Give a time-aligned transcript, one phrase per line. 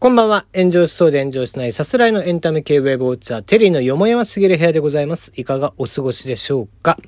[0.00, 0.46] こんばんは。
[0.54, 5.32] 炎上しそうで炎上しないさすらいのエンタメ系ウェブウォッチャー、テリーのよもやますぎる部屋でございます。
[5.34, 6.98] いかがお過ごしでしょうか？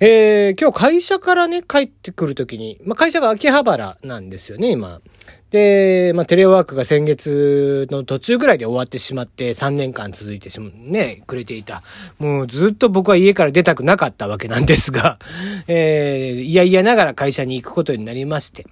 [0.00, 5.02] えー、今日会社からね、帰ってくるときに、まあ、会社が秋葉原なんですよね、今。
[5.50, 11.82] で、まあ、テレワークが先月の途中ぐらいで終わってしまって3年間続いてしま、ね、くれていた。
[12.18, 15.18] もうずっと僕は家から出たくなかったわけなんですが、
[15.66, 18.64] えー、いやいやながら会社に行くことになりまして。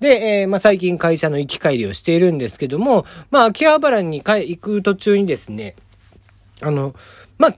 [0.00, 5.76] で、えー、まあ、最近会社の行き帰りをしているんですけども、まあ、秋葉原に行く途中にですね、
[6.62, 6.94] あの、
[7.38, 7.54] まあ、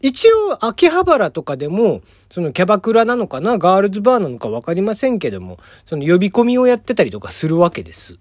[0.00, 8.16] 一応、秋葉原とかでも、そのキャバクラなのかな、ガールズバーなのかわかりませんけども、その呼び込みをやってたりとかするわけです。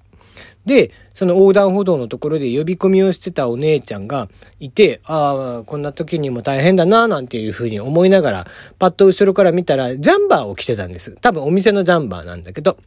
[0.66, 8.48] で、その横断歩道のところで呼び込みをしてたお姉ちゃんがいて、ああ、こんな時にも大変だな、なんていうふうに思いながら、
[8.78, 11.18] パッと後ろから見たら、ジャンバーを着てたんです。
[11.22, 12.78] 多分お店のジャンバーなんだけど。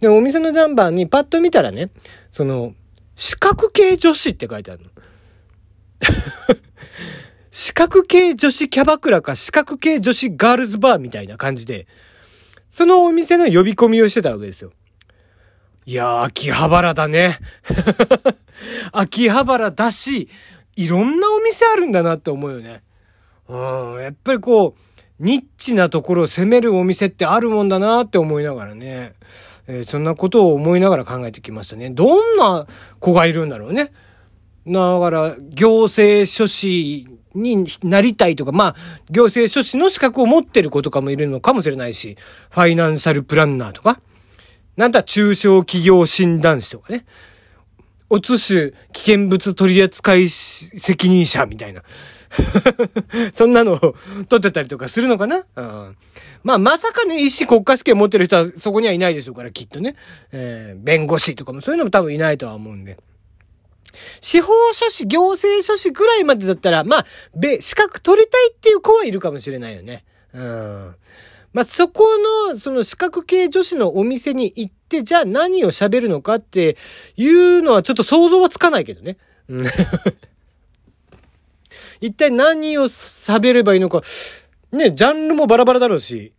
[0.00, 1.90] で、お店のジャンバーにパッと見たらね、
[2.32, 2.74] その、
[3.14, 4.90] 四角系女子って書いてあるの。
[7.52, 11.86] 四角系女子キャバクラか四角系女子ガールズバーみたいな感じで、
[12.68, 14.72] そのお店の呼び込みをしてたわけですよ。
[15.84, 17.38] いやー、秋葉原だね。
[18.92, 20.28] 秋葉原だし、
[20.76, 22.82] いろんなお店あるんだなって思うよね。
[23.48, 23.56] う
[23.98, 24.80] ん、やっぱりこう、
[25.18, 29.14] ニッチなところを攻めるお店ってあるもんだなって思いながらね。
[29.68, 31.90] えー、そんなことを思いながら考えてきましたね。
[31.90, 32.66] どんな
[32.98, 33.92] 子がいるんだろうね。
[34.66, 38.76] だから、行政書士になりたいとか、まあ、
[39.10, 42.16] 行政書士の資格を持ってる子とかもいるのかもしれないし、
[42.50, 44.00] ファイナンシャルプランナーとか、
[44.76, 47.04] なんだ中小企業診断士とかね。
[48.08, 51.82] おつし危険物取扱責任者みたいな。
[53.32, 53.94] そんなのを
[54.28, 55.96] 取ってたりとかするのかな、うん、
[56.42, 59.96] まあ、まさかね、医師国家試験持ってる人はそこにはいないでしょうから、きっとね。
[60.32, 62.98] えー、弁護士とかもそういうのも多分いないとは思うんで。
[64.20, 70.04] 司法書士、行政書士ぐらいまでだったら、まあ、べ、資格取りたいっていう子はいるかもしれないよね。
[70.32, 70.94] うん。
[71.52, 72.06] まあ、そこ
[72.48, 76.76] の、その資格系女子のお店に行って、じゃあ何を喋るのかって
[77.16, 79.18] いうのはちょっと想像はつかないけどね。
[79.48, 79.66] うん。
[82.00, 84.02] 一体何を喋ればいいのか。
[84.72, 86.32] ね、ジャンルもバラバラだろうし。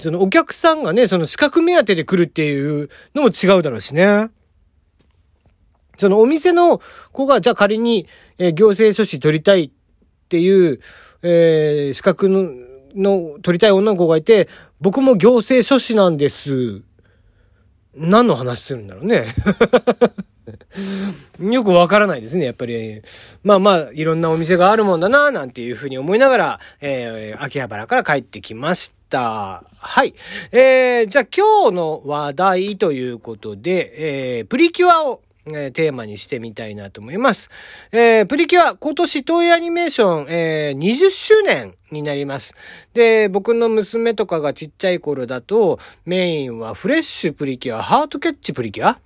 [0.00, 4.30] そのお客さんがね、その資格目当てで来るっていうのも違うだろうしね。
[5.98, 6.80] そのお店の
[7.12, 8.06] 子が、じゃあ仮に、
[8.38, 9.70] えー、行政書士取りたいっ
[10.28, 10.80] ていう、
[11.22, 12.48] えー、資格の、
[12.94, 14.48] の取りたい女の子がいて、
[14.80, 16.82] 僕も行政書士なんです。
[17.94, 19.26] 何の話するんだろうね。
[21.40, 23.02] よくわからないですね、やっぱり。
[23.42, 29.64] まあまあ、いろんなお店があるもんだな、なんていうふうに思いながら、えー、秋葉原から帰ってきました。
[29.78, 30.14] はい。
[30.52, 37.50] えー、じゃあ今日の話題ということで、えー、プリキュアをえー、テーマにしてみたいなと思います。
[37.92, 42.54] えー、プリキュア、今年東映アニメーション、えー、20周年になります。
[42.94, 48.98] で、僕の娘とかがちっちゃい頃だと、メインはフレッシュプリキュア、ハートキャッチプリキュア、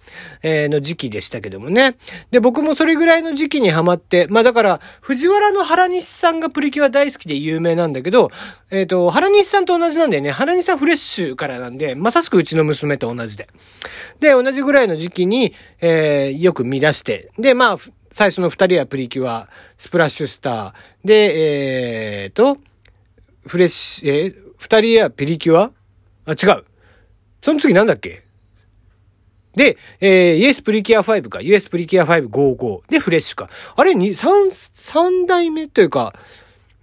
[0.42, 1.96] えー、の時期でしたけどもね。
[2.30, 8.30] で、僕もそれぐらいの時期にハマって、まあだから、藤原の原西さんがプリキュア大好きで有名なんだけど、
[8.70, 10.30] えっ、ー、と、原西さんと同じなんだよね。
[10.30, 13.48] 原西さんフレッシュからなんで、まさしくうちの娘と同じで。
[14.20, 17.76] で、同じぐらいの時期に、えー、よく見出して、で、まあ、
[18.10, 22.58] 最初の二人はプリキュア、スプラッシュスター、で、えーと、
[23.46, 25.70] フレッシュ、えー、二人やピリキュア？
[26.26, 26.64] あ、違う。
[27.40, 28.24] その次なんだっけ？
[29.54, 33.50] で、えー、イエスプリキュア5か、イエスプリキュア555でフレッシュか。
[33.76, 36.14] あれ、に、三、三代目というか、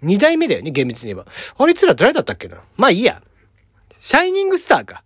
[0.02, 1.26] 二代目だよね、厳密に言えば。
[1.58, 2.62] あれ、いつら誰だったっけな？
[2.78, 3.22] まあいいや。
[4.00, 5.04] シャイニングスターか。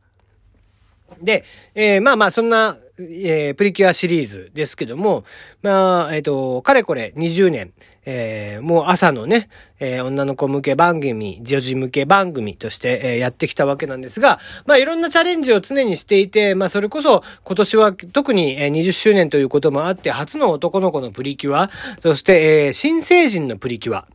[1.21, 5.25] で、えー、まあまあ、そんな、えー、プリキュアシリーズですけども、
[5.61, 7.73] まあ、えっ、ー、と、かれこれ20年、
[8.05, 9.49] えー、もう朝のね、
[9.79, 21.69] えー、女の子向け番組、女児向け番組として、えー、やってきたわけなんですが、まあいろんなチャレンジを常にしていて、まあそれこそ今年は特に20周年ということもあって、初の男の子のプリキュア、
[22.01, 24.07] そして、えー、新成人のプリキュア、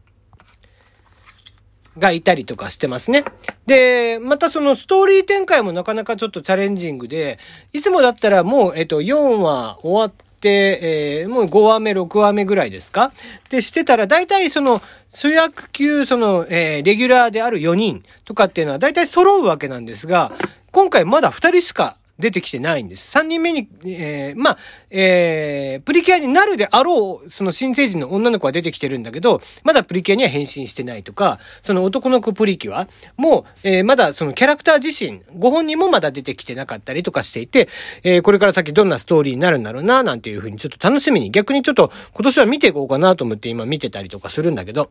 [1.98, 3.24] がいたりとかしてますね。
[3.66, 7.38] で、またそのストーリー展開もなかなかちょっとチャレンジングで、
[7.72, 10.12] いつもだったらもう、えっと、4話終わっ、
[10.48, 13.12] えー、もう5話目、6話目ぐらいですか？
[13.50, 20.32] で、してたら、大体その、主役級、その、えー、レギュラーである4人とかっていうのは大体揃うわけなんですが、
[20.72, 23.16] 今回まだ2人しか出てきてないんです。
[23.18, 24.58] 3人目に、えー、まあ、
[24.90, 37.68] えー、プリキュアになるであろう、その新成人の女の子は出てきてるんだけど、まだプリキュアには変身してないとか、その男の子プリキュアも、えー、まだそのキャラクター自身、ご本人もまだ出てきてなかったりとかしていて、
[38.02, 44.90] えー、これから先どんなストーリーになるんだろうな、なんていうふうにちょっと楽しみに、逆にちょっと今年は見ていこうかなと思って今見てたりとかするんだけど、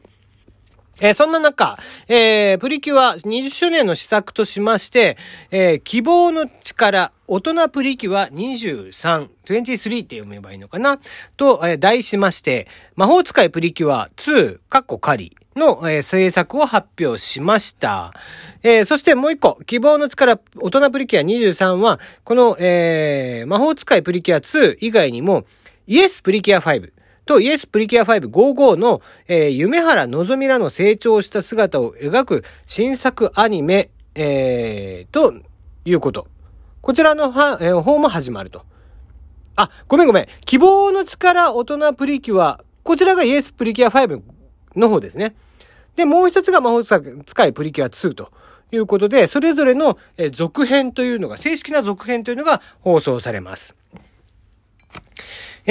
[1.01, 5.17] えー、そんな中、えー、プリキュア20周年の施策としまして、
[5.49, 10.99] えー、希望の力、大人プリキュア23、23って読めばいいのかな？
[11.37, 18.13] と、え、題しまして、魔法使いプリキュア2、カッコ仮の、え、制作を発表しました。
[18.63, 25.45] え、そしてもう一個、希望の力、大人プリキュア23は、この、え、魔法使いプリキュア2以外にも、
[25.87, 26.91] イエスプリキュア5、
[27.29, 35.35] と、イエスプリキュア555の、えー、夢原のぞみらの成長した姿を描く新作アニメ、えー、と
[35.85, 36.27] いうこと。
[36.81, 38.65] こちらの、えー、方も始まると。
[39.55, 40.27] あ、ごめんごめん。
[40.45, 42.63] 希望の力大人プリキュア。
[42.81, 44.21] こちらがイエスプリキュア5
[44.75, 45.35] の方ですね。
[45.95, 48.31] で、もう一つが魔法使いプリキュア2と
[48.71, 49.99] いうことで、それぞれの
[50.31, 53.75] 続編というのが、正式な続編というのが放送されます。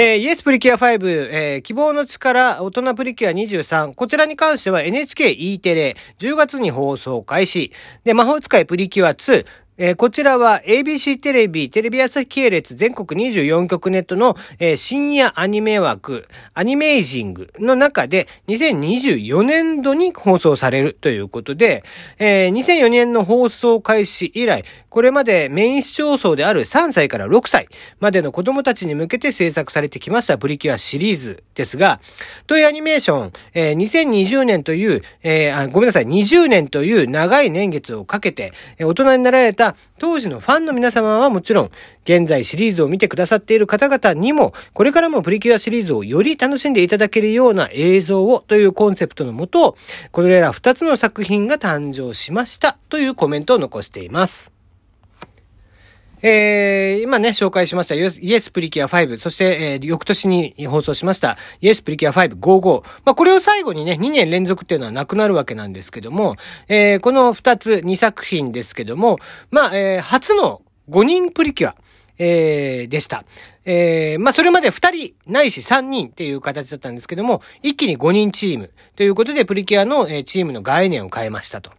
[0.00, 3.94] えー、イエスプリキュア5、えー、希望の力、大人プリキュア23。
[3.94, 7.72] こちらに関しては NHKE テレ、10月に放送開始。
[8.04, 9.44] で、魔法使いプリキュア2、
[9.80, 21.84] えー、こちらは ABC テレビ、テレビ朝日系列全国24局ネットの、えー、深夜アニメ枠、アニメイジングの中で2024年度に放送されるということで、
[22.18, 27.68] えー、2004年の放送開始以来、これまでメイン視聴層である3歳から6歳
[28.00, 32.00] までの子供たちに向けて制作されてきましたプリキュアシリーズですが、
[32.48, 39.67] トイアニメーション、えー、2020年という、えー、ごめんなさい、20年という長い年月をかけて、え、大人になられた
[39.98, 41.70] 当時のファンの皆様はもちろん、
[42.04, 49.76] 現在シリーズを見てくださっている方々にも、これからもプリキュアシリーズをより楽しんでいただけるような映像をというコンセプトのもと、
[50.12, 54.57] これら2つの作品が誕生しましたというコメントを残しています。
[56.22, 62.82] えー、今ね、紹介しましたイエスプリキュア5、そして、えー、翌年に放送しましたイエスプリキュア555。
[63.04, 66.36] まあ、これを最後にね、2年連続っていうのはなくなるわけなんですけども、
[66.68, 69.18] えー、この2つ、2作品ですけども、
[69.50, 71.76] まあ、えー、初の5人プリキュア。
[72.18, 73.24] えー、でした。
[73.64, 81.70] えー、まあ、それまで2人、ないし3人っていう形だったんですけども、一気に5人チームということで、プリキュアの、えー、チームの概念を変えましたと。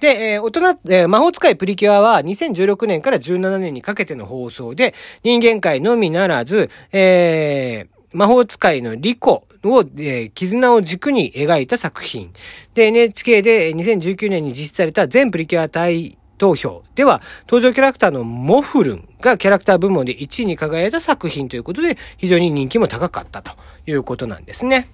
[0.00, 12.32] で、えー、大人、えー、魔法使いプリキュアは2016年から17年にかけての放送で、人間界のみならず、えー、魔法使いのリコを、えー、絆を軸に描いた作品。
[12.74, 23.52] で、NHK で2019年に実施された全プリキュア対投票では、登場キャラクターのモフルンがキャラクター部門で1位に輝いた作品ということで、非常に人気も高かったと
[23.86, 24.90] いうことなんですね。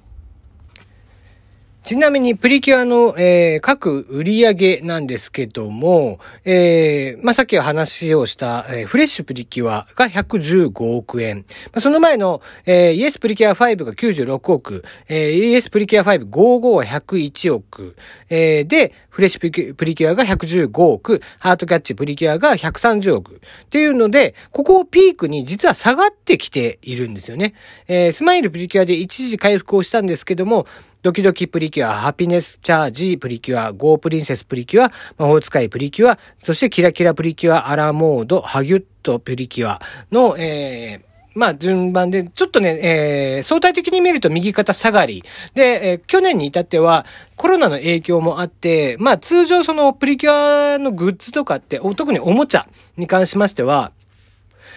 [1.85, 11.45] ちなみにプリキュアの、えー、各売り上げなんですけども、えー、まあ、さっき話をした、えー、フレッシュプリキュアが115億円。
[11.67, 17.97] まあ、その前の、えー、イエスプリキュア5が96億、えー、 Yes プリキュア5 GoGo は101億、
[18.31, 23.35] えー、で、フレッシュプリキュアが115億、ハートキャッチプリキュアが130億。
[23.35, 27.53] っていうので、ここをピークに実は下がってきているんですよね。
[27.89, 30.67] えー、スマイルプリキュアで一時回復をしたんですけども、
[31.05, 45.23] ドキドキプリキュア、ハピネスチャージプリキュア、ゴープリンセスプリキュア、魔法使いプリキュア、そしてキラキラプリキュア、アラモード、 HUGっとプリキュアの、えー、まあ、順番で、ちょっとね、えー、相対的に見ると右肩下がり。
[45.53, 47.05] で、えー、去年に至っては、
[47.37, 53.93] コロナの影響もあって、まあ、通常そのプリキュアのグッズとかって、特におもちゃに関しましては、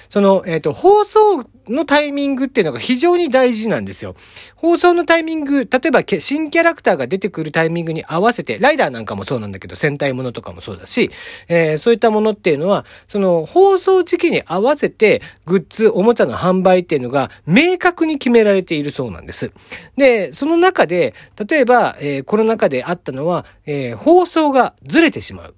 [0.09, 4.15] その、えっ、ー、と、放送のタイミングっていうのが非常に大事なんですよ。
[4.55, 11.11] 放送のタイミング、例えば新キャラクターが出てくるタイミングに合わせて、ライダーなんかもそうなんだけど、戦隊ものとかもそうだし、
[11.47, 19.51] えー、そういったものっていうのは、その放送時期に合わせて、グッズ、おもちゃの販売っていうのが明確に決められているそうなんです。
[19.97, 21.13] で、その中で、
[21.47, 25.55] 例えば、えー、コロナ禍であったのは、えー、放送がずれてしまう。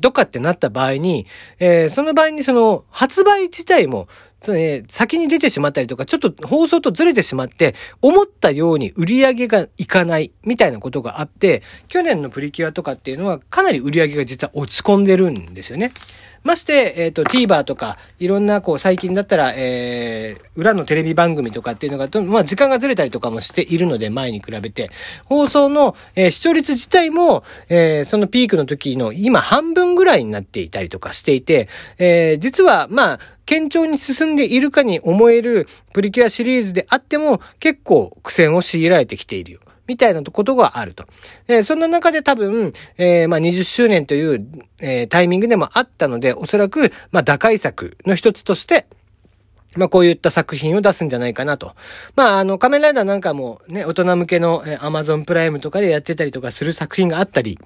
[0.00, 1.26] とかってなった場合に、
[1.58, 4.08] えー、その場合にその発売自体も、
[4.48, 15.92] えー、先に出てしまったりとか、ちょっと放送とずれてしまって、思ったように売り上げがいかないみたいなことがあって、去年のプリキュアとかっていうのはかなり売り上げが実は落ち込んでるんですよね。
[16.44, 24.90] まして、えっ、ー、と、TVer とか、いろんな、こう、最近だったら、えー、裏のテレビ番組とかっていうのが、まあ、時間がずれたりとかもしているので、前に比べて、
[25.24, 31.68] 放送の、えー、視聴率自体も、えー、そのピークの時の今半分ぐらいになっていたりとかしていて、
[31.98, 39.60] えー、実は、まあ、堅調に進んでいるかに思えるプリキュアシリーズであっても、結構苦戦を強いられてきているよ。
[39.86, 41.04] みたいなことがあると。
[41.48, 44.46] えそんな中で多分、えー、まあ、20周年という、
[44.78, 48.86] えー、タイミングでもあったので、おそらく、まあ、打開策の一つとして、
[49.74, 51.74] まあ、こういった作品を出すんじゃないかなと。
[52.14, 57.58] まあ、あの、仮面ライダーなんかもね、大人向けの、えー、Amazon プライムとかでやってたりとかする作品があったり、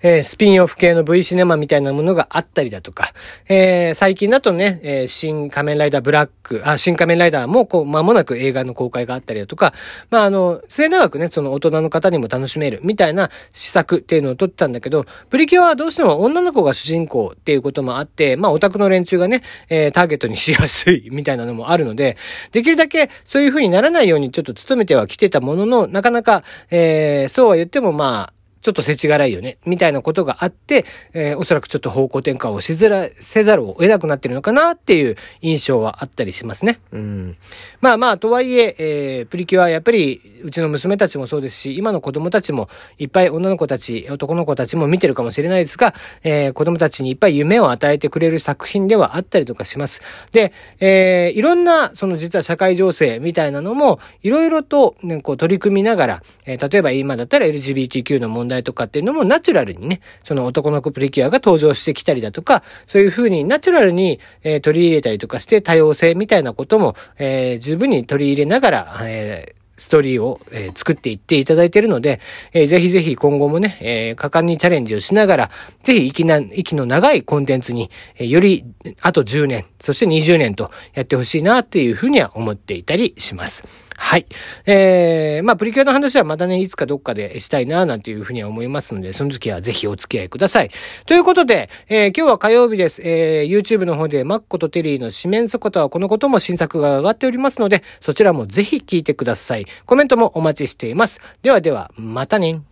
[0.00, 3.12] えー、スピンオフ系の V シネマみたいなものがあったりだとか、
[3.48, 9.74] えー、最近だとね、えー、新仮面ライダーブラック、あ、新仮面ライダーもこう、間もなく映画の公開があったりだとか、
[10.10, 22.16] まあ、あの、末長くね、その大人の方にも楽しめるみたいな施策っていうのを撮ってたんだけど、プリキュアはどうしても女の子が主人公っていうこともあって、まあ、オタクの連中がね、えー、ターゲットにしやすいみたいなのもあるので、
[22.52, 36.80] できるだけそういう風にならないようにちょっと努めてはきてたものの、なかなか、えー、そうは言ってもまあ、ちょっと世知辛いよね、みたいなことがあって、えー、おそらくちょっと方向転換をしづら、せざるを得なくなってるのかなっていう印象はあったりしますね。
[36.92, 37.36] うん。
[37.80, 50.02] まあまあ、とはいえ、えー、プリキュアやっぱり、うちの娘たちもそうですし、今の子供たちも、いっぱい女の子たち、男の子たちも見てるかもしれないですが、えー、子供たちにいっぱい夢を与えてくれる作品ではあったりとかします。
[50.32, 72.20] で、えー、いろんな、その実は社会情勢みたいなのも、いろいろと、ね、こう取り組みながら、えー、例えば今だったら LGBTQ の問題題とかっていうのもナチュラルにね、その男の子プリキュアが登場してきたりだとか、そういう風にナチュラルに、えー、取り入れたりとかして多様性みたいなことも、えー、十分に取り入れながら、えーストーリーを、えー、作っていっていただいているので、
[72.52, 75.50] えー、ぜひぜひ今後もね、えー、果敢にチャレンジをしながら、
[75.84, 78.64] ぜひ息な、息の長いコンテンツに、えー、より、
[79.00, 83.64] あと10年、そして20年とやってほしいなっていうふうには思っていたりします。
[84.00, 84.26] はい。
[84.64, 90.70] えー、まあ、プリキュアの話はまたね、いつかどっかでしたいな、なんていうふうには思いますので、その時はぜひお付き合いください。
[91.04, 93.02] ということで、えー、今日は火曜日です。
[93.02, 99.66] えー、YouTube の方でマッコとテリーの四面底とはこのことも新作が上がっておりますので、そちらもぜひ聞いてください。
[99.84, 101.20] コメントもお待ちしています。
[101.42, 102.62] ではでは、またね。